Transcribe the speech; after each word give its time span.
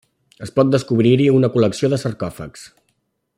Es 0.45 0.53
pot 0.55 0.71
descobrir-hi 0.75 1.27
una 1.35 1.51
col·lecció 1.57 1.91
de 1.95 2.01
sarcòfags. 2.05 2.69